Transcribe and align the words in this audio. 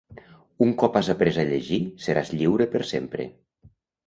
'Un 0.65 0.71
cop 0.83 0.97
has 1.01 1.09
après 1.13 1.37
a 1.43 1.45
llegir, 1.51 1.79
seràs 2.07 2.33
lliure 2.41 2.69
per 2.73 2.83
sempre'. 2.95 3.29